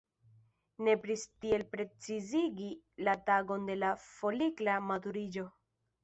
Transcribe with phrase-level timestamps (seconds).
[0.85, 2.69] Nepris tiel precizigi
[3.07, 5.45] la tagon de la folikla maturiĝo.